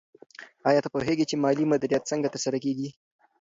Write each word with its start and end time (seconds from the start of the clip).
آیا 0.69 0.79
ته 0.83 0.89
پوهېږې 0.95 1.25
چې 1.29 1.35
مالي 1.43 1.65
مدیریت 1.71 2.03
څنګه 2.11 2.31
ترسره 2.33 2.57
کېږي؟ 2.63 2.89